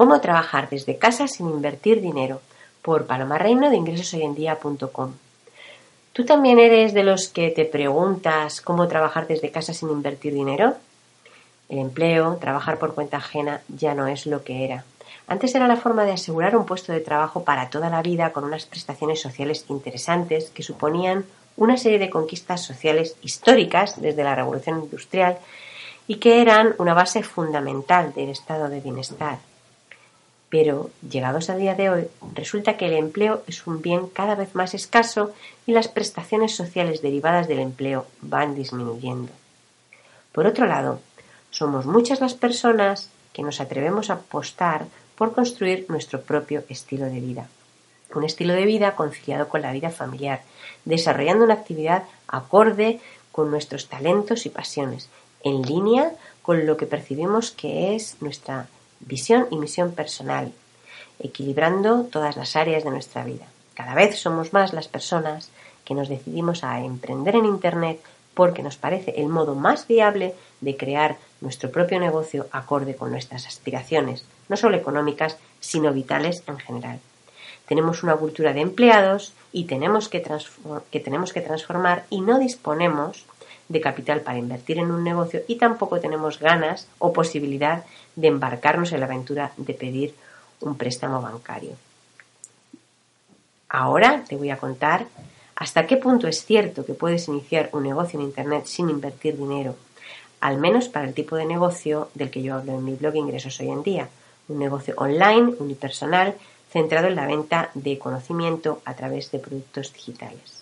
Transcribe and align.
Cómo 0.00 0.18
trabajar 0.22 0.70
desde 0.70 0.96
casa 0.96 1.28
sin 1.28 1.50
invertir 1.50 2.00
dinero 2.00 2.40
por 2.80 3.04
Paloma 3.04 3.36
Reino 3.36 3.68
de 3.68 3.76
ingresoshoyendía.com. 3.76 5.12
¿Tú 6.14 6.24
también 6.24 6.58
eres 6.58 6.94
de 6.94 7.02
los 7.02 7.28
que 7.28 7.50
te 7.50 7.66
preguntas 7.66 8.62
cómo 8.62 8.88
trabajar 8.88 9.26
desde 9.26 9.50
casa 9.50 9.74
sin 9.74 9.90
invertir 9.90 10.32
dinero? 10.32 10.74
El 11.68 11.80
empleo, 11.80 12.36
trabajar 12.36 12.78
por 12.78 12.94
cuenta 12.94 13.18
ajena, 13.18 13.60
ya 13.68 13.94
no 13.94 14.06
es 14.06 14.24
lo 14.24 14.42
que 14.42 14.64
era. 14.64 14.84
Antes 15.26 15.54
era 15.54 15.68
la 15.68 15.76
forma 15.76 16.06
de 16.06 16.12
asegurar 16.12 16.56
un 16.56 16.64
puesto 16.64 16.94
de 16.94 17.00
trabajo 17.00 17.44
para 17.44 17.68
toda 17.68 17.90
la 17.90 18.00
vida 18.00 18.32
con 18.32 18.44
unas 18.44 18.64
prestaciones 18.64 19.20
sociales 19.20 19.66
interesantes 19.68 20.48
que 20.48 20.62
suponían 20.62 21.26
una 21.58 21.76
serie 21.76 21.98
de 21.98 22.08
conquistas 22.08 22.64
sociales 22.64 23.16
históricas 23.20 24.00
desde 24.00 24.24
la 24.24 24.34
Revolución 24.34 24.82
Industrial 24.82 25.36
y 26.06 26.14
que 26.14 26.40
eran 26.40 26.74
una 26.78 26.94
base 26.94 27.22
fundamental 27.22 28.14
del 28.14 28.30
estado 28.30 28.70
de 28.70 28.80
bienestar. 28.80 29.49
Pero, 30.50 30.90
llegados 31.08 31.48
a 31.48 31.56
día 31.56 31.76
de 31.76 31.90
hoy, 31.90 32.08
resulta 32.34 32.76
que 32.76 32.86
el 32.86 32.94
empleo 32.94 33.42
es 33.46 33.68
un 33.68 33.80
bien 33.80 34.08
cada 34.08 34.34
vez 34.34 34.56
más 34.56 34.74
escaso 34.74 35.32
y 35.64 35.72
las 35.72 35.86
prestaciones 35.86 36.56
sociales 36.56 37.02
derivadas 37.02 37.46
del 37.46 37.60
empleo 37.60 38.06
van 38.20 38.56
disminuyendo. 38.56 39.32
Por 40.32 40.46
otro 40.46 40.66
lado, 40.66 41.00
somos 41.50 41.86
muchas 41.86 42.20
las 42.20 42.34
personas 42.34 43.10
que 43.32 43.42
nos 43.42 43.60
atrevemos 43.60 44.10
a 44.10 44.14
apostar 44.14 44.86
por 45.14 45.34
construir 45.34 45.86
nuestro 45.88 46.20
propio 46.20 46.64
estilo 46.68 47.06
de 47.06 47.20
vida. 47.20 47.48
Un 48.12 48.24
estilo 48.24 48.54
de 48.54 48.64
vida 48.64 48.96
conciliado 48.96 49.48
con 49.48 49.62
la 49.62 49.70
vida 49.70 49.90
familiar, 49.90 50.42
desarrollando 50.84 51.44
una 51.44 51.54
actividad 51.54 52.04
acorde 52.26 52.98
con 53.30 53.52
nuestros 53.52 53.88
talentos 53.88 54.46
y 54.46 54.48
pasiones, 54.48 55.08
en 55.44 55.62
línea 55.62 56.12
con 56.42 56.66
lo 56.66 56.76
que 56.76 56.86
percibimos 56.86 57.52
que 57.52 57.94
es 57.94 58.16
nuestra 58.20 58.66
visión 59.00 59.46
y 59.50 59.56
misión 59.56 59.92
personal, 59.92 60.52
equilibrando 61.18 62.04
todas 62.04 62.36
las 62.36 62.56
áreas 62.56 62.84
de 62.84 62.90
nuestra 62.90 63.24
vida. 63.24 63.46
Cada 63.74 63.94
vez 63.94 64.18
somos 64.18 64.52
más 64.52 64.72
las 64.72 64.88
personas 64.88 65.50
que 65.84 65.94
nos 65.94 66.08
decidimos 66.08 66.64
a 66.64 66.80
emprender 66.80 67.34
en 67.36 67.46
Internet 67.46 68.00
porque 68.34 68.62
nos 68.62 68.76
parece 68.76 69.14
el 69.16 69.28
modo 69.28 69.54
más 69.54 69.86
viable 69.86 70.34
de 70.60 70.76
crear 70.76 71.16
nuestro 71.40 71.70
propio 71.70 71.98
negocio 71.98 72.46
acorde 72.52 72.94
con 72.94 73.10
nuestras 73.10 73.46
aspiraciones, 73.46 74.24
no 74.48 74.56
solo 74.56 74.76
económicas, 74.76 75.36
sino 75.60 75.92
vitales 75.92 76.42
en 76.46 76.58
general. 76.58 77.00
Tenemos 77.66 78.02
una 78.02 78.16
cultura 78.16 78.52
de 78.52 78.60
empleados 78.60 79.32
y 79.52 79.64
tenemos 79.64 80.08
que, 80.08 80.22
que 80.90 81.00
tenemos 81.00 81.32
que 81.32 81.40
transformar 81.40 82.04
y 82.10 82.20
no 82.20 82.38
disponemos 82.38 83.24
de 83.70 83.80
capital 83.80 84.20
para 84.20 84.38
invertir 84.38 84.78
en 84.78 84.90
un 84.90 85.04
negocio 85.04 85.42
y 85.46 85.54
tampoco 85.54 86.00
tenemos 86.00 86.40
ganas 86.40 86.88
o 86.98 87.12
posibilidad 87.12 87.84
de 88.16 88.28
embarcarnos 88.28 88.92
en 88.92 89.00
la 89.00 89.06
aventura 89.06 89.52
de 89.56 89.74
pedir 89.74 90.14
un 90.60 90.76
préstamo 90.76 91.22
bancario. 91.22 91.72
Ahora 93.68 94.24
te 94.28 94.36
voy 94.36 94.50
a 94.50 94.56
contar 94.56 95.06
hasta 95.54 95.86
qué 95.86 95.96
punto 95.96 96.26
es 96.26 96.44
cierto 96.44 96.84
que 96.84 96.94
puedes 96.94 97.28
iniciar 97.28 97.70
un 97.72 97.84
negocio 97.84 98.18
en 98.18 98.26
Internet 98.26 98.64
sin 98.66 98.90
invertir 98.90 99.36
dinero, 99.36 99.76
al 100.40 100.58
menos 100.58 100.88
para 100.88 101.06
el 101.06 101.14
tipo 101.14 101.36
de 101.36 101.46
negocio 101.46 102.08
del 102.14 102.30
que 102.30 102.42
yo 102.42 102.56
hablo 102.56 102.72
en 102.72 102.84
mi 102.84 102.94
blog 102.94 103.14
Ingresos 103.14 103.60
hoy 103.60 103.68
en 103.68 103.84
día, 103.84 104.08
un 104.48 104.58
negocio 104.58 104.94
online, 104.96 105.54
unipersonal, 105.60 106.34
centrado 106.72 107.06
en 107.06 107.14
la 107.14 107.26
venta 107.26 107.70
de 107.74 107.98
conocimiento 107.98 108.82
a 108.84 108.94
través 108.94 109.30
de 109.30 109.38
productos 109.38 109.92
digitales. 109.92 110.59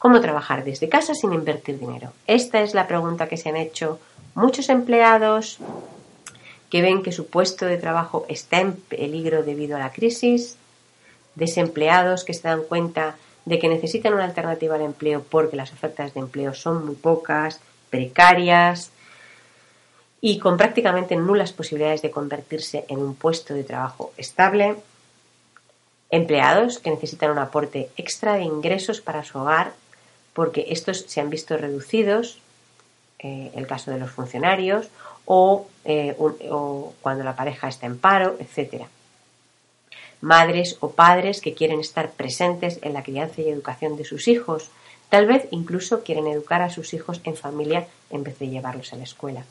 ¿Cómo 0.00 0.22
trabajar 0.22 0.64
desde 0.64 0.88
casa 0.88 1.14
sin 1.14 1.34
invertir 1.34 1.78
dinero? 1.78 2.14
Esta 2.26 2.62
es 2.62 2.72
la 2.72 2.86
pregunta 2.86 3.28
que 3.28 3.36
se 3.36 3.50
han 3.50 3.58
hecho 3.58 4.00
muchos 4.34 4.70
empleados 4.70 5.58
que 6.70 6.80
ven 6.80 7.02
que 7.02 7.12
su 7.12 7.26
puesto 7.26 7.66
de 7.66 7.76
trabajo 7.76 8.24
está 8.26 8.62
en 8.62 8.72
peligro 8.72 9.42
debido 9.42 9.76
a 9.76 9.78
la 9.78 9.92
crisis, 9.92 10.56
desempleados 11.34 12.24
que 12.24 12.32
se 12.32 12.48
dan 12.48 12.62
cuenta 12.62 13.16
de 13.44 13.58
que 13.58 13.68
necesitan 13.68 14.14
una 14.14 14.24
alternativa 14.24 14.76
al 14.76 14.80
empleo 14.80 15.22
porque 15.22 15.56
las 15.56 15.70
ofertas 15.70 16.14
de 16.14 16.20
empleo 16.20 16.54
son 16.54 16.86
muy 16.86 16.94
pocas, 16.94 17.60
precarias 17.90 18.92
y 20.22 20.38
con 20.38 20.56
prácticamente 20.56 21.14
nulas 21.14 21.52
posibilidades 21.52 22.00
de 22.00 22.10
convertirse 22.10 22.86
en 22.88 23.00
un 23.00 23.14
puesto 23.14 23.52
de 23.52 23.64
trabajo 23.64 24.14
estable, 24.16 24.76
empleados 26.08 26.78
que 26.78 26.88
necesitan 26.88 27.32
un 27.32 27.38
aporte 27.38 27.90
extra 27.98 28.36
de 28.36 28.44
ingresos 28.44 29.02
para 29.02 29.24
su 29.24 29.38
hogar 29.38 29.74
porque 30.40 30.68
estos 30.70 31.04
se 31.06 31.20
han 31.20 31.28
visto 31.28 31.58
reducidos, 31.58 32.38
eh, 33.18 33.50
el 33.54 33.66
caso 33.66 33.90
de 33.90 33.98
los 33.98 34.10
funcionarios, 34.10 34.86
eh, 35.84 36.16
o, 36.18 36.94
cuando 37.02 37.24
la 37.24 37.36
pareja 37.36 37.68
está 37.68 37.84
en 37.84 37.98
paro, 37.98 38.38
etc. 38.40 38.84
Madres 40.22 40.78
o 40.80 40.92
padres 40.92 41.42
que 41.42 41.52
quieren 41.52 41.78
estar 41.78 42.12
presentes 42.12 42.78
en 42.80 42.94
la 42.94 43.02
crianza 43.02 43.42
y 43.42 43.50
educación 43.50 43.98
de 43.98 44.06
sus 44.06 44.28
hijos, 44.28 44.70
tal 45.10 45.26
vez 45.26 45.46
incluso 45.50 46.04
quieren 46.04 46.26
educar 46.26 46.62
a 46.62 46.70
sus 46.70 46.94
hijos 46.94 47.20
en 47.24 47.36
familia 47.36 47.86
en 48.08 48.24
vez 48.24 48.38
de 48.38 48.48
llevarlos 48.48 48.94
a 48.94 48.96
la 48.96 49.04
escuela. 49.04 49.44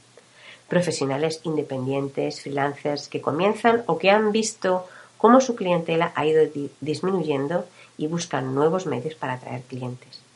Profesionales 0.70 1.42
independientes, 1.44 2.42
freelancers 2.42 3.10
que 3.10 3.22
comienzan 3.22 3.84
o 3.86 4.00
que 4.00 4.10
han 4.10 4.32
visto 4.32 4.88
cómo 5.20 5.40
su 5.40 5.56
clientela 5.56 6.14
ha 6.16 6.26
ido 6.26 6.50
disminuyendo 6.82 7.68
y 7.96 8.08
buscan 8.08 8.56
nuevos 8.56 8.88
medios 8.88 9.14
para 9.14 9.34
atraer 9.34 9.62
clientes. 9.62 10.28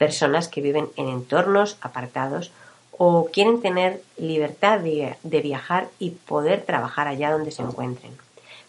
Personas 0.00 0.48
que 0.48 0.62
viven 0.62 0.88
en 0.96 1.10
entornos 1.10 1.76
apartados 1.82 2.52
o 2.96 3.28
quieren 3.30 3.60
tener 3.60 4.02
libertad 4.16 4.80
de, 4.80 5.16
viajar 5.42 5.88
y 5.98 6.10
poder 6.10 6.62
trabajar 6.64 7.06
allá 7.06 7.30
donde 7.30 7.50
se 7.50 7.60
encuentren. 7.60 8.12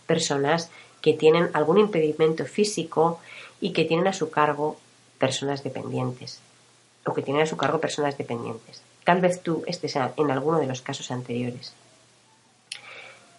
Personas 0.06 0.70
que 1.02 1.14
tienen 1.14 1.50
algún 1.54 1.78
impedimento 1.78 2.44
físico 2.44 3.22
y 3.62 3.72
que 3.72 3.86
tienen 3.86 4.08
a 4.08 4.14
su 4.14 4.30
cargo 4.30 4.76
personas 5.20 5.64
dependientes 5.64 6.42
o 7.06 7.14
que 7.14 7.22
tienen 7.22 7.44
a 7.44 7.48
su 7.48 7.56
cargo 7.56 7.80
personas 7.80 8.18
dependientes. 8.18 8.82
Tal 9.06 9.22
vez 9.22 9.42
tú 9.42 9.64
estés 9.68 9.96
en 9.96 10.32
alguno 10.32 10.60
de 10.60 10.68
los 10.68 10.82
casos 10.82 11.12
anteriores. 11.12 11.74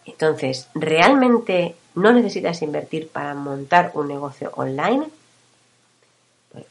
Entonces, 0.07 0.67
¿realmente 0.75 1.77
no 1.95 2.11
necesitas 2.13 2.63
invertir 2.63 3.09
para 3.09 3.35
montar 3.35 3.93
un 3.95 4.09
negocio 4.09 4.51
online? 4.57 5.09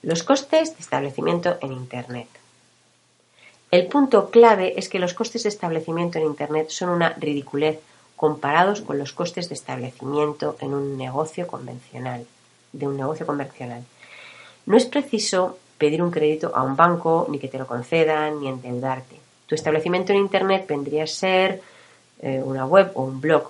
Los 0.02 0.24
costes 0.24 0.76
de 0.76 0.80
establecimiento 0.80 1.58
en 1.62 1.72
Internet. 1.72 2.28
El 3.72 3.88
punto 3.88 4.30
clave 4.30 4.74
es 4.78 4.90
que 4.90 5.00
los 5.00 5.14
costes 5.14 5.44
de 5.44 5.50
establecimiento 5.50 6.20
en 6.20 6.26
Internet 6.26 6.70
son 6.70 6.90
una 6.90 7.14
ridiculez 7.18 7.80
comparados 8.16 8.82
con 8.82 9.00
los 9.00 9.14
costes 9.14 9.50
de 9.50 9.56
establecimiento 9.56 10.56
en 10.60 10.74
un 10.74 10.98
negocio 10.98 11.48
convencional, 11.48 12.28
de 12.74 12.88
un 12.88 12.98
negocio 12.98 13.26
convencional. 13.26 13.84
No 14.66 14.78
es 14.78 14.86
preciso 14.86 15.58
pedir 15.78 16.04
un 16.04 16.12
crédito 16.12 16.52
a 16.54 16.62
un 16.62 16.76
banco, 16.76 17.26
ni 17.30 17.40
que 17.40 17.48
te 17.48 17.58
lo 17.58 17.66
concedan, 17.66 18.40
ni 18.40 18.50
endeudarte. 18.50 19.16
Tu 19.48 19.56
establecimiento 19.56 20.14
en 20.14 20.20
Internet 20.20 20.66
vendría 20.68 21.06
a 21.06 21.08
ser 21.08 21.62
eh, 22.22 22.42
una 22.46 22.66
web 22.68 22.92
o 22.94 23.04
un 23.04 23.20
blog. 23.20 23.50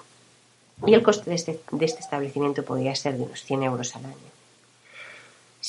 Y 0.86 0.94
el 0.94 1.04
coste 1.04 1.30
de 1.30 1.36
este, 1.36 1.60
de 1.72 1.86
este 1.86 2.00
establecimiento 2.00 2.64
podría 2.64 2.96
ser 2.96 3.18
de 3.18 3.24
unos 3.24 3.44
100 3.44 3.64
euros 3.64 3.96
al 3.96 4.06
año. 4.06 4.41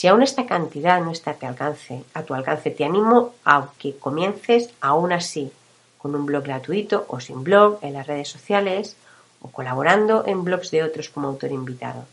Si 0.02 0.08
aún 0.08 0.24
esta 0.24 0.46
cantidad 0.46 1.00
no 1.00 1.12
está 1.12 1.30
a 1.30 2.22
tu 2.24 2.34
alcance, 2.34 2.70
te 2.72 2.84
animo 2.84 3.34
a 3.44 3.68
que 3.78 3.96
comiences 3.96 4.70
aún 4.80 5.12
así, 5.12 5.52
con 5.96 6.16
un 6.16 6.26
blog 6.26 6.42
gratuito 6.42 7.04
o 7.06 7.20
sin 7.20 7.44
blog 7.44 7.78
en 7.82 7.92
las 7.92 8.08
redes 8.08 8.28
sociales 8.28 8.96
o 9.42 9.52
colaborando 9.52 10.24
en 10.26 10.42
blogs 10.42 10.72
de 10.72 10.82
otros 10.82 11.08
como 11.08 11.28
autor 11.28 11.52
invitado. 11.52 12.04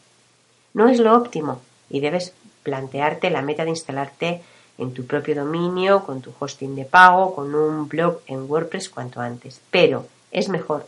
No 0.76 0.88
es 0.88 1.00
lo 1.00 1.18
óptimo 1.18 1.62
y 1.90 2.00
debes 2.00 2.34
plantearte 2.62 3.32
la 3.32 3.42
meta 3.42 3.64
de 3.64 3.72
instalarte 3.72 4.44
en 4.78 4.94
tu 4.94 5.08
propio 5.08 5.34
dominio, 5.34 6.04
con 6.04 6.22
tu 6.22 6.32
hosting 6.38 6.76
de 6.76 6.86
pago, 6.86 7.34
con 7.34 7.56
un 7.56 7.90
blog 7.90 8.20
en 8.28 8.48
WordPress 8.48 8.90
cuanto 8.90 9.20
antes. 9.20 9.62
Pero 9.72 10.06
es 10.30 10.48
mejor 10.48 10.86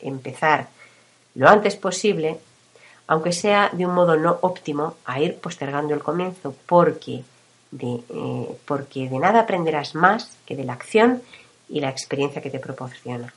empezar 0.00 0.68
lo 1.34 1.46
antes 1.46 1.76
posible 1.76 2.40
aunque 3.06 3.32
sea 3.32 3.70
de 3.72 3.86
un 3.86 3.94
modo 3.94 4.16
no 4.16 4.38
óptimo, 4.40 4.94
a 5.04 5.20
ir 5.20 5.36
postergando 5.38 5.94
el 5.94 6.02
comienzo, 6.02 6.54
porque 6.66 7.22
de, 7.70 8.00
eh, 8.08 8.58
porque 8.64 9.08
de 9.08 9.18
nada 9.18 9.40
aprenderás 9.40 9.94
más 9.94 10.36
que 10.46 10.56
de 10.56 10.64
la 10.64 10.72
acción 10.72 11.22
y 11.68 11.80
la 11.80 11.90
experiencia 11.90 12.42
que 12.42 12.50
te 12.50 12.58
proporciona. 12.58 13.32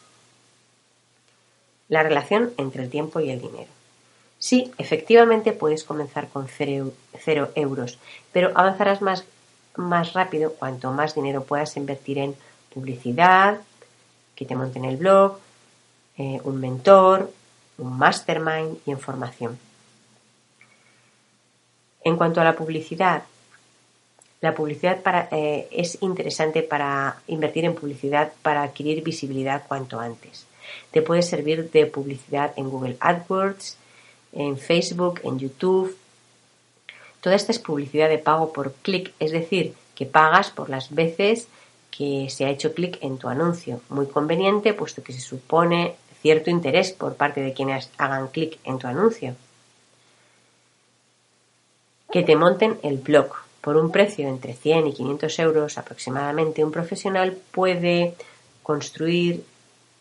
La 1.88 2.04
relación 2.04 2.52
entre 2.58 2.84
el 2.84 2.90
tiempo 2.90 3.20
y 3.20 3.30
el 3.32 3.42
dinero. 3.42 3.70
Sí, 4.38 4.72
efectivamente 4.78 5.52
puedes 5.52 5.84
comenzar 5.84 6.30
con 6.30 6.48
cero, 6.48 6.94
euros, 7.56 8.00
pero 8.32 8.52
avanzarás 8.56 9.02
más, 9.02 9.26
más 9.76 10.14
rápido 10.14 10.54
cuanto 10.54 10.92
más 10.92 11.14
dinero 11.14 11.44
puedas 11.44 11.76
invertir 11.76 12.20
en 12.20 12.36
publicidad, 12.74 13.60
que 14.36 14.46
te 14.46 14.56
monten 14.56 14.86
el 14.86 14.96
blog, 14.96 15.40
eh, 16.18 16.40
un 16.44 16.60
mentor, 16.62 17.32
un 17.80 17.98
mastermind 17.98 18.78
y 18.86 18.92
en 18.92 19.00
formación. 19.00 19.58
En 22.04 22.16
cuanto 22.18 22.40
a 22.42 22.44
la 22.44 22.56
publicidad, 22.56 23.24
la 24.42 24.56
publicidad 24.56 25.00
eh, 25.32 25.68
es 25.72 25.98
interesante 26.02 26.64
para 26.64 27.18
invertir 27.28 27.66
en 27.66 27.76
publicidad 27.76 28.32
para 28.42 28.64
adquirir 28.64 29.04
visibilidad 29.04 29.66
cuanto 29.68 30.00
antes. 30.00 30.46
Te 30.92 31.02
puede 31.02 31.24
servir 31.24 31.70
de 31.72 31.86
publicidad 31.88 32.54
en 32.56 32.70
Google 32.70 32.96
AdWords, 33.00 33.78
en 34.34 34.58
Facebook, 34.58 35.20
en 35.24 35.40
YouTube. 35.40 35.98
Toda 37.22 37.36
esta 37.36 37.52
es 37.52 37.60
publicidad 37.60 38.08
de 38.08 38.18
pago 38.18 38.54
por 38.54 38.74
clic, 38.76 39.14
es 39.20 39.32
decir, 39.32 39.74
que 39.94 40.06
pagas 40.06 40.52
por 40.52 40.70
las 40.70 40.94
veces 40.96 41.48
que 41.92 42.30
se 42.30 42.46
ha 42.46 42.50
hecho 42.50 42.74
clic 42.74 42.98
en 43.02 43.18
tu 43.18 43.28
anuncio. 43.28 43.82
Muy 43.90 44.08
conveniente, 44.08 44.74
puesto 44.74 45.04
que 45.04 45.12
se 45.12 45.20
supone 45.20 45.96
cierto 46.22 46.50
interés 46.50 46.92
por 46.92 47.16
parte 47.16 47.42
de 47.42 47.54
quienes 47.54 47.90
hagan 47.98 48.28
clic 48.28 48.60
en 48.64 48.80
tu 48.80 48.88
anuncio. 48.88 49.36
Que 52.12 52.24
te 52.24 52.36
monten 52.36 52.80
el 52.84 52.98
blog. 52.98 53.34
Por 53.62 53.76
un 53.76 53.92
precio 53.92 54.28
entre 54.28 54.54
100 54.54 54.88
y 54.88 54.94
500 54.94 55.40
euros 55.40 55.78
aproximadamente, 55.78 56.64
un 56.64 56.72
profesional 56.72 57.38
puede 57.52 58.16
construir 58.64 59.44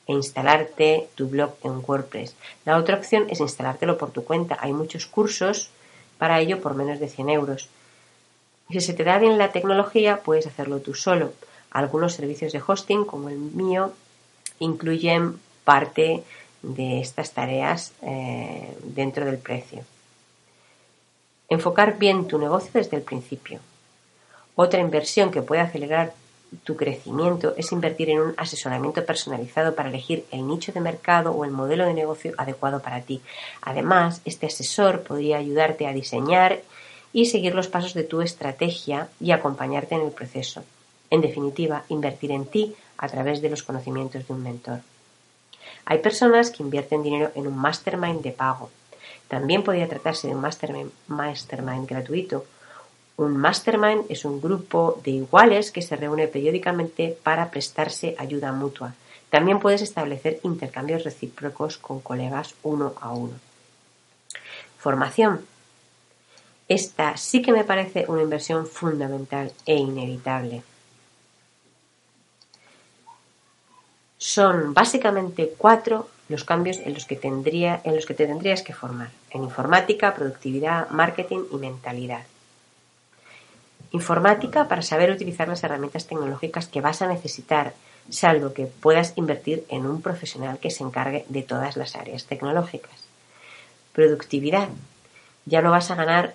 e 0.06 0.12
instalarte 0.12 1.08
tu 1.14 1.28
blog 1.28 1.54
en 1.64 1.82
WordPress. 1.86 2.34
La 2.64 2.78
otra 2.78 2.96
opción 2.96 3.26
es 3.28 3.40
instalártelo 3.40 3.98
por 3.98 4.10
tu 4.10 4.24
cuenta. 4.24 4.56
Hay 4.60 4.72
muchos 4.72 5.06
cursos 5.06 5.70
para 6.18 6.40
ello 6.40 6.60
por 6.60 6.74
menos 6.74 6.98
de 6.98 7.08
100 7.08 7.28
euros. 7.30 7.68
Si 8.70 8.80
se 8.80 8.94
te 8.94 9.04
da 9.04 9.18
bien 9.18 9.38
la 9.38 9.52
tecnología, 9.52 10.20
puedes 10.22 10.46
hacerlo 10.46 10.80
tú 10.80 10.94
solo. 10.94 11.32
Algunos 11.70 12.14
servicios 12.14 12.52
de 12.52 12.62
hosting, 12.66 13.04
como 13.04 13.28
el 13.28 13.38
mío, 13.38 13.92
incluyen 14.58 15.38
parte 15.68 16.22
de 16.62 17.00
estas 17.00 17.32
tareas 17.32 17.92
eh, 18.00 18.74
dentro 18.84 19.26
del 19.26 19.36
precio. 19.36 19.84
Enfocar 21.50 21.98
bien 21.98 22.26
tu 22.26 22.38
negocio 22.38 22.70
desde 22.72 22.96
el 22.96 23.02
principio. 23.02 23.60
Otra 24.54 24.80
inversión 24.80 25.30
que 25.30 25.42
puede 25.42 25.60
acelerar 25.60 26.14
tu 26.64 26.74
crecimiento 26.74 27.52
es 27.58 27.70
invertir 27.70 28.08
en 28.08 28.20
un 28.20 28.34
asesoramiento 28.38 29.04
personalizado 29.04 29.74
para 29.74 29.90
elegir 29.90 30.24
el 30.30 30.46
nicho 30.48 30.72
de 30.72 30.80
mercado 30.80 31.32
o 31.32 31.44
el 31.44 31.50
modelo 31.50 31.84
de 31.84 31.92
negocio 31.92 32.32
adecuado 32.38 32.80
para 32.80 33.02
ti. 33.02 33.20
Además, 33.60 34.22
este 34.24 34.46
asesor 34.46 35.02
podría 35.02 35.36
ayudarte 35.36 35.86
a 35.86 35.92
diseñar 35.92 36.62
y 37.12 37.26
seguir 37.26 37.54
los 37.54 37.68
pasos 37.68 37.92
de 37.92 38.04
tu 38.04 38.22
estrategia 38.22 39.10
y 39.20 39.32
acompañarte 39.32 39.96
en 39.96 40.00
el 40.00 40.12
proceso. 40.12 40.64
En 41.10 41.20
definitiva, 41.20 41.84
invertir 41.90 42.30
en 42.32 42.46
ti 42.46 42.74
a 42.96 43.06
través 43.08 43.42
de 43.42 43.50
los 43.50 43.62
conocimientos 43.62 44.26
de 44.26 44.32
un 44.32 44.42
mentor. 44.42 44.80
Hay 45.90 46.00
personas 46.00 46.50
que 46.50 46.62
invierten 46.62 47.02
dinero 47.02 47.30
en 47.34 47.46
un 47.46 47.56
mastermind 47.56 48.20
de 48.20 48.30
pago. 48.30 48.68
También 49.26 49.64
podría 49.64 49.88
tratarse 49.88 50.28
de 50.28 50.34
un 50.34 50.42
mastermind, 50.42 51.88
gratuito. 51.88 52.44
Un 53.16 53.38
mastermind 53.38 54.04
es 54.10 54.26
un 54.26 54.38
grupo 54.38 55.00
de 55.02 55.12
iguales 55.12 55.70
que 55.70 55.80
se 55.80 55.96
reúne 55.96 56.28
periódicamente 56.28 57.16
para 57.22 57.50
prestarse 57.50 58.14
ayuda 58.18 58.52
mutua. 58.52 58.92
También 59.30 59.60
puedes 59.60 59.80
establecer 59.80 60.40
intercambios 60.42 61.04
recíprocos 61.04 61.78
con 61.78 62.00
colegas 62.00 62.54
uno 62.62 62.92
a 63.00 63.12
uno. 63.12 63.32
Formación. 64.76 65.46
Esta 66.68 67.16
sí 67.16 67.40
que 67.40 67.52
me 67.52 67.64
parece 67.64 68.04
una 68.08 68.20
inversión 68.20 68.66
fundamental 68.66 69.52
e 69.64 69.76
inevitable. 69.76 70.62
Son 74.18 74.74
básicamente 74.74 75.54
cuatro 75.56 76.08
los 76.28 76.44
cambios 76.44 76.78
en 76.78 76.92
los 76.92 77.06
que 77.06 77.16
tendría, 77.16 77.80
en 77.84 77.94
los 77.94 78.04
que 78.04 78.14
te 78.14 78.26
tendrías 78.26 78.62
que 78.62 78.74
formar. 78.74 79.10
En 79.30 79.44
informática, 79.44 80.14
productividad, 80.14 80.90
marketing 80.90 81.44
y 81.50 81.56
mentalidad. 81.56 82.24
Informática 83.92 84.68
para 84.68 84.82
saber 84.82 85.10
utilizar 85.10 85.48
las 85.48 85.64
herramientas 85.64 86.06
tecnológicas 86.06 86.68
que 86.68 86.82
vas 86.82 87.00
a 87.00 87.06
necesitar, 87.06 87.72
salvo 88.10 88.52
que 88.52 88.66
puedas 88.66 89.14
invertir 89.16 89.64
en 89.70 89.86
un 89.86 90.02
profesional 90.02 90.58
que 90.58 90.70
se 90.70 90.84
encargue 90.84 91.24
de 91.28 91.42
todas 91.42 91.76
las 91.76 91.96
áreas 91.96 92.26
tecnológicas. 92.26 92.92
Productividad. 93.92 94.68
Ya 95.46 95.62
no 95.62 95.70
vas 95.70 95.90
a 95.90 95.94
ganar 95.94 96.34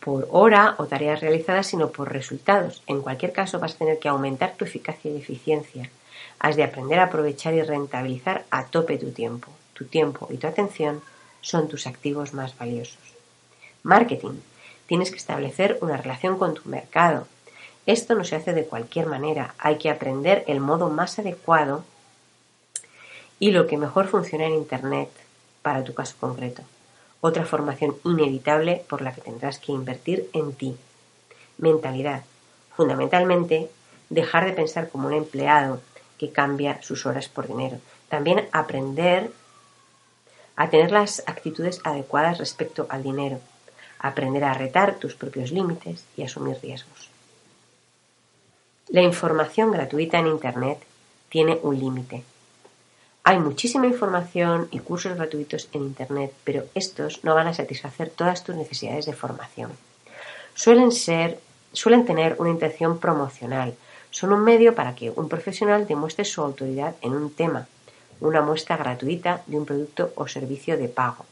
por 0.00 0.28
hora 0.30 0.76
o 0.78 0.86
tareas 0.86 1.20
realizadas, 1.20 1.66
sino 1.66 1.90
por 1.90 2.12
resultados. 2.12 2.82
En 2.86 3.00
cualquier 3.00 3.32
caso, 3.32 3.58
vas 3.58 3.74
a 3.74 3.78
tener 3.78 3.98
que 3.98 4.08
aumentar 4.08 4.54
tu 4.56 4.64
eficacia 4.64 5.10
y 5.10 5.16
eficiencia. 5.16 5.90
Has 6.38 6.56
de 6.56 6.64
aprender 6.64 6.98
a 6.98 7.04
aprovechar 7.04 7.54
y 7.54 7.62
rentabilizar 7.62 8.44
a 8.50 8.66
tope 8.66 8.98
tu 8.98 9.10
tiempo. 9.10 9.48
Tu 9.74 9.84
tiempo 9.86 10.28
y 10.30 10.38
tu 10.38 10.46
atención 10.46 11.02
son 11.40 11.68
tus 11.68 11.86
activos 11.86 12.34
más 12.34 12.56
valiosos. 12.56 12.98
Marketing. 13.82 14.40
Tienes 14.86 15.10
que 15.10 15.18
establecer 15.18 15.78
una 15.80 15.96
relación 15.96 16.38
con 16.38 16.54
tu 16.54 16.68
mercado. 16.68 17.26
Esto 17.86 18.14
no 18.14 18.24
se 18.24 18.36
hace 18.36 18.52
de 18.52 18.64
cualquier 18.64 19.06
manera. 19.06 19.54
Hay 19.58 19.78
que 19.78 19.90
aprender 19.90 20.44
el 20.46 20.60
modo 20.60 20.90
más 20.90 21.18
adecuado 21.18 21.84
y 23.38 23.50
lo 23.50 23.66
que 23.66 23.76
mejor 23.76 24.08
funciona 24.08 24.46
en 24.46 24.54
Internet 24.54 25.10
para 25.62 25.84
tu 25.84 25.94
caso 25.94 26.14
concreto. 26.18 26.62
Otra 27.20 27.44
formación 27.44 27.96
inevitable 28.04 28.84
por 28.88 29.02
la 29.02 29.12
que 29.12 29.20
tendrás 29.20 29.58
que 29.58 29.72
invertir 29.72 30.28
en 30.32 30.52
ti. 30.52 30.76
Mentalidad. 31.58 32.24
Fundamentalmente, 32.76 33.70
dejar 34.08 34.44
de 34.44 34.52
pensar 34.52 34.88
como 34.88 35.08
un 35.08 35.14
empleado 35.14 35.80
que 36.18 36.32
cambia 36.32 36.82
sus 36.82 37.06
horas 37.06 37.28
por 37.28 37.46
dinero. 37.46 37.78
También 38.08 38.48
aprender 38.52 39.30
a 40.56 40.70
tener 40.70 40.90
las 40.90 41.22
actitudes 41.26 41.80
adecuadas 41.84 42.38
respecto 42.38 42.86
al 42.90 43.02
dinero. 43.02 43.40
Aprender 44.00 44.44
a 44.44 44.54
retar 44.54 44.96
tus 44.96 45.14
propios 45.14 45.52
límites 45.52 46.04
y 46.16 46.22
asumir 46.22 46.58
riesgos. 46.60 47.10
La 48.88 49.02
información 49.02 49.70
gratuita 49.70 50.18
en 50.18 50.26
Internet 50.26 50.78
tiene 51.28 51.58
un 51.62 51.78
límite. 51.78 52.24
Hay 53.22 53.38
muchísima 53.38 53.86
información 53.86 54.68
y 54.70 54.78
cursos 54.78 55.14
gratuitos 55.14 55.68
en 55.72 55.82
Internet, 55.82 56.32
pero 56.44 56.64
estos 56.74 57.22
no 57.22 57.34
van 57.34 57.48
a 57.48 57.54
satisfacer 57.54 58.08
todas 58.08 58.42
tus 58.42 58.56
necesidades 58.56 59.04
de 59.04 59.12
formación. 59.12 59.72
Suelen 60.54 60.90
ser, 60.90 61.38
suelen 61.72 62.06
tener 62.06 62.36
una 62.38 62.50
intención 62.50 62.98
promocional, 62.98 63.76
son 64.10 64.32
un 64.32 64.42
medio 64.42 64.74
para 64.74 64.94
que 64.94 65.10
un 65.10 65.28
profesional 65.28 65.86
demuestre 65.86 66.24
su 66.24 66.42
autoridad 66.42 66.94
en 67.02 67.12
un 67.12 67.32
tema, 67.32 67.66
una 68.20 68.42
muestra 68.42 68.76
gratuita 68.76 69.42
de 69.46 69.58
un 69.58 69.66
producto 69.66 70.12
o 70.16 70.26
servicio 70.26 70.76
de 70.76 70.88
pago. 70.88 71.24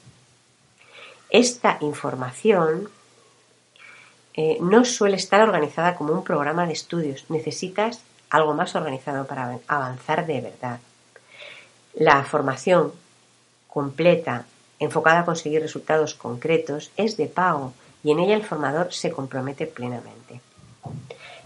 Esta 1.31 1.79
información 1.81 2.89
eh, 4.35 4.59
no 4.61 4.85
suele 4.85 5.17
estar 5.17 5.41
organizada 5.41 5.97
como 5.97 6.13
un 6.13 6.23
programa 6.23 6.67
de 6.67 6.75
estudios. 6.75 7.25
Necesitas 7.31 8.03
algo 8.31 8.55
más 8.55 8.75
organizado 8.77 9.27
para 9.27 9.59
avanzar 9.67 10.27
de 10.27 10.41
verdad. 10.41 10.81
La 11.95 12.23
formación 12.25 12.93
completa, 13.67 14.45
enfocada 14.79 15.21
a 15.21 15.25
conseguir 15.25 15.63
resultados 15.63 16.15
concretos, 16.15 16.91
es 16.97 17.17
de 17.17 17.27
pago 17.27 17.73
y 18.05 18.13
en 18.13 18.21
ella 18.21 18.37
el 18.37 18.45
formador 18.45 18.93
se 18.93 19.11
compromete 19.11 19.67
plenamente. 19.67 20.41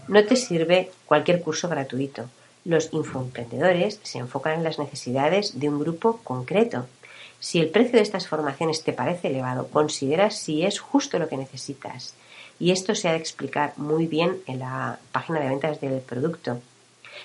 No 0.07 0.23
te 0.25 0.35
sirve 0.35 0.91
cualquier 1.05 1.41
curso 1.41 1.69
gratuito. 1.69 2.29
Los 2.65 2.89
infoemprendedores 2.91 3.99
se 4.03 4.19
enfocan 4.19 4.53
en 4.53 4.63
las 4.63 4.79
necesidades 4.79 5.59
de 5.59 5.69
un 5.69 5.79
grupo 5.79 6.19
concreto. 6.23 6.87
Si 7.39 7.59
el 7.59 7.69
precio 7.69 7.93
de 7.93 8.03
estas 8.03 8.27
formaciones 8.27 8.83
te 8.83 8.93
parece 8.93 9.29
elevado, 9.29 9.67
considera 9.67 10.29
si 10.29 10.63
es 10.63 10.79
justo 10.79 11.17
lo 11.17 11.27
que 11.27 11.37
necesitas. 11.37 12.13
Y 12.59 12.71
esto 12.71 12.93
se 12.93 13.09
ha 13.09 13.13
de 13.13 13.17
explicar 13.17 13.73
muy 13.77 14.05
bien 14.05 14.37
en 14.45 14.59
la 14.59 14.99
página 15.11 15.39
de 15.39 15.49
ventas 15.49 15.81
del 15.81 15.99
producto 16.01 16.61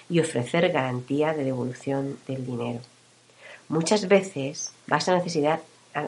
y 0.08 0.20
ofrecer 0.20 0.72
garantía 0.72 1.34
de 1.34 1.44
devolución 1.44 2.18
del 2.26 2.46
dinero. 2.46 2.80
Muchas 3.68 4.08
veces 4.08 4.72
vas 4.86 5.08
a 5.08 5.20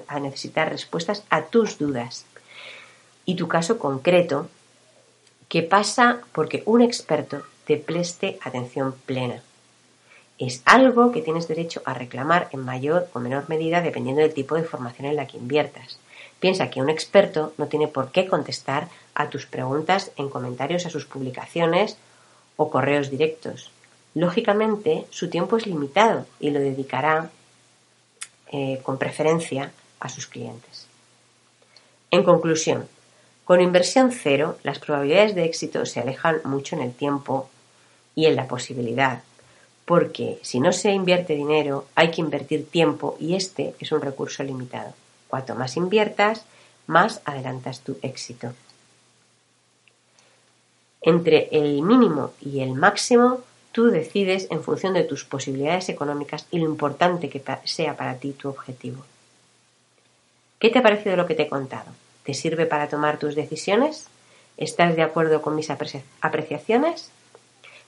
a 0.06 0.20
necesitar 0.20 0.70
respuestas 0.70 1.25
a 1.30 1.46
tus 1.46 1.78
dudas 1.78 2.26
y 3.25 3.37
tu 3.37 3.48
caso 3.48 3.78
concreto 3.78 4.48
que 5.49 5.62
pasa 5.62 6.21
porque 6.33 6.62
un 6.67 6.83
experto 6.83 7.43
te 7.64 7.76
preste 7.76 8.38
atención 8.43 8.95
plena. 9.07 9.43
Es 10.38 10.62
algo 10.64 11.11
que 11.11 11.23
tienes 11.23 11.49
derecho 11.49 11.83
a 11.85 11.95
reclamar 11.95 12.49
en 12.52 12.61
mayor 12.61 13.09
o 13.12 13.19
menor 13.19 13.49
medida 13.49 13.81
dependiendo 13.81 14.23
del 14.23 14.35
tipo 14.35 14.55
de 14.55 14.62
formación 14.62 15.07
en 15.07 15.17
la 15.17 15.26
que 15.26 15.37
inviertas. 15.37 15.99
Piensa 16.38 16.71
que 16.71 16.81
un 16.81 16.88
experto 16.88 17.52
no 17.59 17.67
tiene 17.67 17.88
por 17.88 18.12
qué 18.12 18.28
contestar 18.28 18.88
a 19.14 19.28
tus 19.28 19.47
preguntas 19.47 20.12
en 20.17 20.28
comentarios 20.28 20.87
a 20.87 20.90
sus 20.90 21.07
publicaciones 21.07 21.97
o 22.57 22.71
correos 22.71 23.11
directos. 23.11 23.73
Lógicamente, 24.14 25.07
su 25.11 25.28
tiempo 25.28 25.57
es 25.57 25.67
limitado 25.67 26.26
y 26.38 26.50
lo 26.50 26.61
dedicará 26.61 27.31
eh, 28.52 28.81
con 28.83 28.99
preferencia 28.99 29.73
a 29.99 30.09
sus 30.09 30.26
clientes. 30.26 30.87
En 32.11 32.23
conclusión, 32.23 32.88
con 33.49 33.62
inversión 33.62 34.12
cero, 34.12 34.59
las 34.62 34.78
probabilidades 34.78 35.35
de 35.35 35.47
éxito 35.47 35.87
se 35.87 36.00
alejan 36.00 36.43
mucho 36.45 36.76
en 36.76 36.83
el 36.83 36.93
tiempo 36.93 37.49
y 38.14 38.26
en 38.26 38.37
la 38.37 38.47
posibilidad, 38.47 39.23
porque 39.87 40.38
si 40.43 40.61
no 40.61 40.71
se 40.71 40.93
invierte 40.93 41.33
dinero, 41.33 41.87
hay 41.95 42.11
que 42.11 42.21
invertir 42.21 42.69
tiempo 42.69 43.17
y 43.19 43.37
este 43.37 43.75
es 43.81 43.90
un 43.90 44.02
recurso 44.02 44.43
limitado. 44.43 44.93
Cuanto 45.28 45.55
más 45.55 45.78
inviertas, 45.78 46.45
más 46.87 47.23
adelantas 47.25 47.81
tu 47.81 47.97
éxito. 48.02 48.52
Entre 51.00 51.49
el 51.50 51.81
mínimo 51.81 52.33
y 52.43 52.61
el 52.61 52.75
máximo, 52.75 53.40
Tú 53.73 53.87
decides 53.87 54.49
en 54.50 54.62
función 54.62 54.93
de 54.93 55.05
tus 55.05 55.25
posibilidades 55.25 55.88
económicas 55.88 56.47
y 56.50 56.59
lo 56.59 56.64
importante 56.64 57.31
que 57.31 57.43
sea 57.64 57.97
para 57.97 58.17
ti 58.17 58.33
tu 58.33 58.49
objetivo. 58.49 59.05
¿Qué 60.59 60.71
te 60.71 60.81
ha 60.81 60.83
parecido 60.83 61.17
lo 61.17 61.26
que 61.26 61.35
te 61.35 61.45
he 61.45 61.49
contado? 61.49 61.93
¿Te 62.28 62.35
sirve 62.35 62.66
para 62.66 62.90
tomar 62.90 63.18
tus 63.18 63.35
decisiones? 63.35 64.06
¿Estás 64.58 64.94
de 64.97 65.00
acuerdo 65.00 65.40
con 65.40 65.56
mis 65.56 65.70
apreciaciones? 65.70 67.11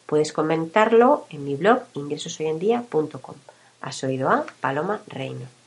Puedes 0.07 0.33
comentarlo 0.33 1.27
en 1.29 1.45
mi 1.45 1.57
blog 1.57 1.81
ingresoshoyendía.com. 1.93 3.35
Has 3.83 4.03
oído 4.03 4.31
a 4.31 4.47
Paloma 4.63 5.03
Reino. 5.09 5.60